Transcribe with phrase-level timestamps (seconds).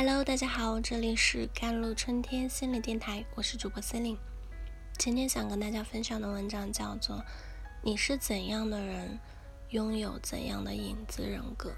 [0.00, 4.16] Hello，大家好，这里是甘露春天心理电台，我是主播森林。
[4.96, 7.16] 今天想跟大家分享的文章叫做
[7.82, 9.18] 《你是怎样的人，
[9.70, 11.70] 拥有怎样的影子人格》。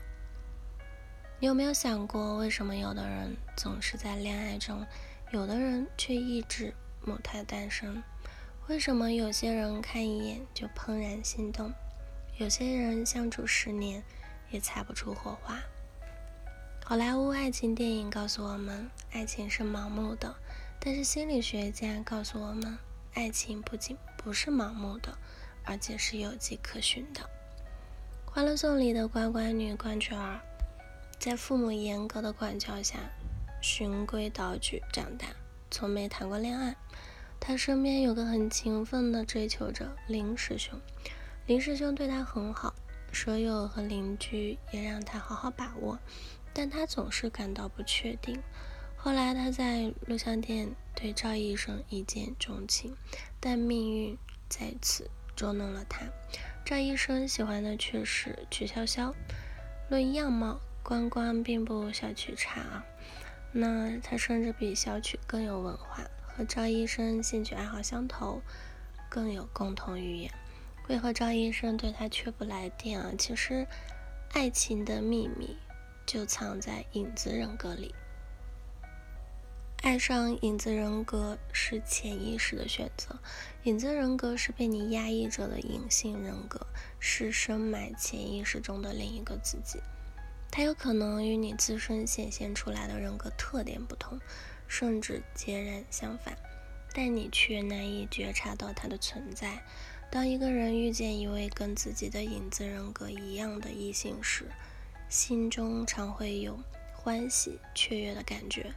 [1.38, 4.87] 你有没有想过，为什么有的人总是在恋爱中，
[5.31, 8.03] 有的人却一直母胎单身？
[8.68, 11.73] 为什么有些人看一眼就怦然心动，
[12.37, 14.03] 有些人相处十年
[14.50, 15.59] 也擦不出火花？
[16.90, 20.34] 好莱坞爱情电影告诉我们，爱情是盲目的，
[20.80, 22.76] 但是心理学家告诉我们，
[23.14, 25.16] 爱情不仅不是盲目的，
[25.64, 27.20] 而且是有迹可循的。
[28.28, 30.40] 《欢乐颂》里的乖乖女关雎儿，
[31.16, 32.98] 在父母严格的管教下，
[33.62, 35.28] 循规蹈矩长大，
[35.70, 36.74] 从没谈过恋爱。
[37.38, 40.77] 她身边有个很勤奋的追求者林师兄，
[41.46, 42.74] 林师兄对她很好，
[43.12, 45.96] 舍友和邻居也让她好好把握。
[46.52, 48.42] 但他总是感到不确定。
[48.97, 52.94] 后来他在录像店对赵医生一见钟情，
[53.41, 56.06] 但命运再次捉弄了他。
[56.64, 59.14] 赵医生喜欢的却是曲筱绡。
[59.88, 62.84] 论样貌，关关并不小曲差啊。
[63.53, 68.42] 那他甚至比小曲更有文化，和赵医生兴趣爱好相投，
[69.08, 70.30] 更有共同语言。
[70.88, 73.12] 为何赵医生对他却不来电啊？
[73.19, 73.66] 其实，
[74.32, 75.56] 爱情的秘密。
[76.11, 77.94] 就藏在影子人格里。
[79.80, 83.16] 爱上影子人格是潜意识的选择，
[83.62, 86.66] 影子人格是被你压抑着的隐性人格，
[86.98, 89.78] 是深埋潜意识中的另一个自己。
[90.50, 94.19] 它有可能与你自身显现出来的人格特点不同，
[94.66, 96.36] 甚至截然相反，
[96.92, 99.62] 但你却难以觉察到它的存在。
[100.11, 104.50] 当一个人遇见一位跟自己的影子人格一样的异性时，
[105.11, 106.56] 心中常会有
[106.94, 108.72] 欢喜雀跃的感觉，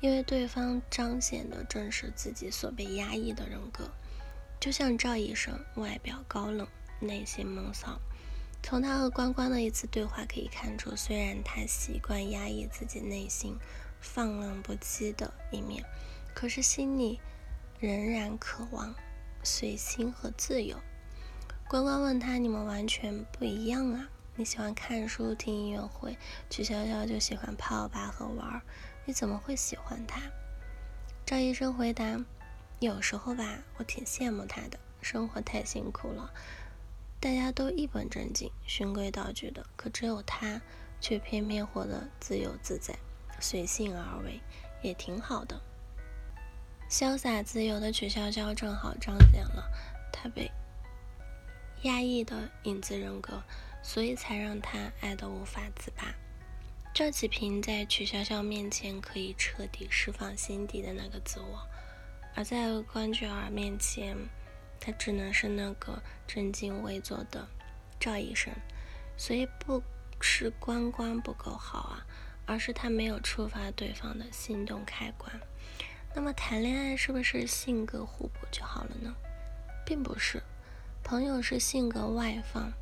[0.00, 3.90] 因为对方彰显的正是自己所被压抑的人格。
[4.58, 6.66] 就像赵医生，外表高冷，
[7.00, 8.00] 内心闷骚。
[8.62, 13.58] 从他和关关的一次对话可以看出，虽然他习惯压抑自己内心
[14.00, 15.84] 放浪不羁的一面，
[16.32, 17.20] 可是心里
[17.78, 18.94] 仍然渴望
[19.42, 20.78] 随心和自由。
[21.68, 26.18] 关关问他：“你们完全不一样啊？”你喜欢看书、听音乐会，
[26.50, 28.60] 曲筱绡就喜欢泡吧和玩儿。
[29.04, 30.20] 你怎么会喜欢他？
[31.24, 32.18] 赵医生回答
[32.80, 36.32] ：“有时候吧，我挺羡慕他的，生活太辛苦了，
[37.20, 40.60] 大家都一本正经、循规蹈矩的，可只有他
[41.00, 42.92] 却偏偏活得自由自在、
[43.38, 44.40] 随性而为，
[44.82, 45.60] 也挺好的。
[46.90, 49.70] 潇洒自由的曲筱绡正好彰显了
[50.12, 50.50] 他被
[51.82, 53.40] 压抑的影子人格。”
[53.84, 56.06] 所以才让他爱得无法自拔。
[56.94, 61.60] 赵启平在曲筱绡面前可以彻底释放心底的那个自我，
[62.34, 64.16] 而在关雎尔面前，
[64.80, 67.46] 他只能是那个正襟危坐的
[68.00, 68.52] 赵医生。
[69.16, 69.82] 所以不
[70.20, 72.06] 是关关不够好啊，
[72.46, 75.30] 而是他没有触发对方的心动开关。
[76.14, 79.14] 那么谈恋爱是不是性格互补就好了呢？
[79.84, 80.42] 并不是，
[81.02, 82.72] 朋友是性格外放。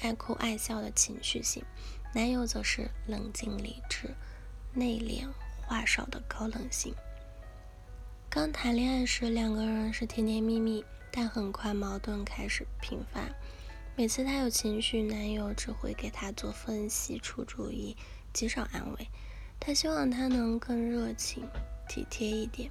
[0.00, 1.62] 爱哭爱笑的情绪性，
[2.14, 4.14] 男友则是冷静理智、
[4.72, 5.26] 内敛
[5.66, 6.94] 话少的高冷型。
[8.30, 13.20] 刚谈恋爱时，两个人是甜甜蜜蜜，但很快矛盾开始频发。
[13.96, 17.96] 每次他有情绪，男友只会给他做分析、出主意，
[18.32, 19.08] 极少安慰。
[19.58, 21.42] 他希望他能更热情、
[21.88, 22.70] 体贴一点，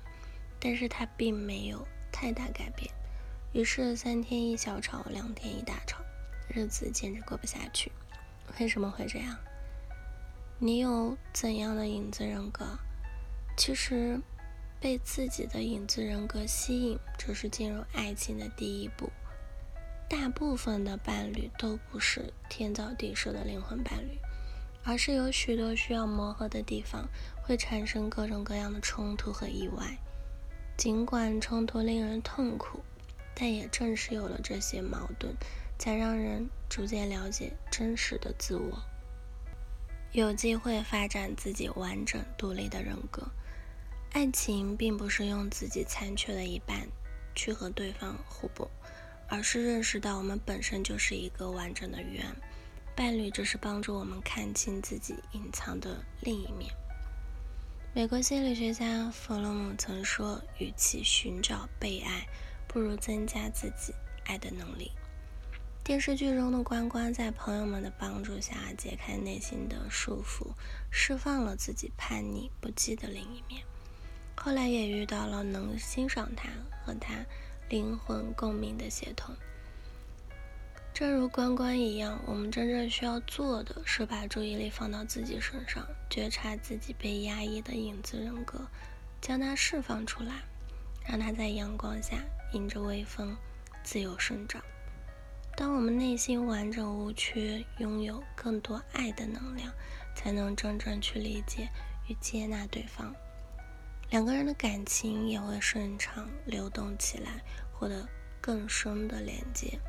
[0.60, 2.90] 但是他并没有太大改变。
[3.52, 6.00] 于是三天一小吵，两天一大吵。
[6.48, 7.92] 日子简直过不下去，
[8.60, 9.38] 为什么会这样？
[10.60, 12.66] 你有怎样的影子人格？
[13.56, 14.20] 其实，
[14.80, 19.12] 被自己的影子人格吸引，只是进入爱情的第一步。
[20.10, 24.18] 大部分的伴侣都不是天造地设的灵魂伴侣，
[24.84, 27.08] 而是有许多需要磨合的地方，
[27.44, 29.98] 会产生各种各样的冲突和意外。
[30.78, 32.80] 尽管冲突令人痛苦，
[33.36, 35.36] 但也正是有了这些矛盾。
[35.78, 38.82] 才让人逐渐了解真实的自我，
[40.12, 43.28] 有机会发展自己完整独立的人格。
[44.12, 46.88] 爱情并不是用自己残缺的一半
[47.36, 48.68] 去和对方互补，
[49.28, 52.26] 而是认识到我们本身就是一个完整的圆。
[52.96, 56.74] 伴侣只是帮助我们看清自己隐藏的另一面。
[57.94, 62.28] 美国心理学家弗洛姆曾说：“与其寻找被爱，
[62.68, 63.94] 不如增加自己
[64.26, 64.92] 爱的能力。”
[65.88, 70.48] 电视剧中的关关在朋友们的帮助下解开内心的束缚，
[70.92, 73.64] 释放了自己叛逆不羁的另一面。
[74.36, 76.50] 后来也遇到了能欣赏他
[76.84, 77.26] 和他
[77.70, 79.34] 灵魂共鸣的协同。
[80.94, 88.68] 正如关关一样，我们真正需要做的是把注意力放到自己身上，觉察自己被压抑的影子人格，
[89.22, 90.34] 将它释放出来，
[91.08, 92.18] 让它在阳光下
[92.52, 93.34] 迎着微风
[93.84, 94.62] 自由生长。
[95.58, 99.74] 当我们内心完整无缺，拥有更多爱的能量，
[100.14, 101.68] 才能真正去理解
[102.08, 103.12] 与接纳对方，
[104.12, 107.42] 两个人的感情也会顺畅流动起来，
[107.74, 108.08] 获得
[108.40, 109.80] 更深的连接。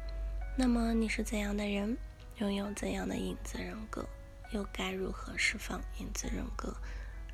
[0.57, 1.99] 那么你是怎样的人？
[2.39, 4.09] 拥有怎样的影子人格？
[4.53, 6.75] 又该如何释放影子人格，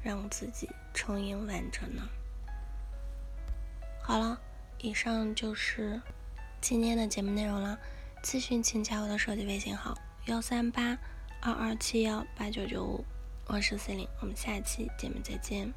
[0.03, 2.03] 让自己充盈完整呢？
[4.03, 4.41] 好了，
[4.79, 6.03] 以上就是
[6.61, 7.79] 今天的节目内容了。
[8.25, 9.95] 咨询请加我的手机微信号：
[10.29, 10.97] 幺三八
[11.43, 13.05] 二二七幺八九九五，
[13.47, 15.71] 我是 C 零，我们下期节目再见。